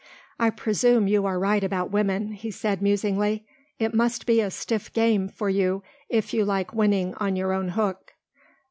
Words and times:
"I 0.39 0.49
presume 0.49 1.07
you 1.07 1.27
are 1.27 1.37
right 1.37 1.63
about 1.63 1.91
women," 1.91 2.31
he 2.31 2.49
said 2.49 2.81
musingly, 2.81 3.45
"it 3.77 3.93
must 3.93 4.25
be 4.25 4.41
a 4.41 4.49
stiff 4.49 4.91
game 4.91 5.27
for 5.27 5.47
you 5.47 5.83
if 6.09 6.33
you 6.33 6.43
like 6.43 6.73
winning 6.73 7.13
on 7.21 7.35
your 7.35 7.53
own 7.53 7.67
hook." 7.69 8.15